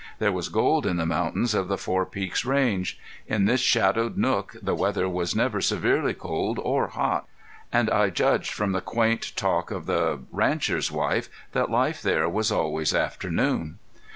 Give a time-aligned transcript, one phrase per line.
[0.17, 2.99] There was gold in the mountains of the Four Peaks Range.
[3.27, 7.27] In this sheltered nook the weather was never severely cold or hot;
[7.71, 12.51] and I judged from the quaint talk of the rancher's wife that life there was
[12.51, 13.77] always afternoon.